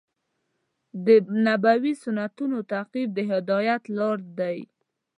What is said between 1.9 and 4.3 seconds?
سنتونو تعقیب د هدایت لار